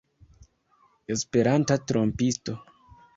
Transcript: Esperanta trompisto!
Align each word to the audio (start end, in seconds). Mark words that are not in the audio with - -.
Esperanta 1.15 1.77
trompisto! 1.91 2.57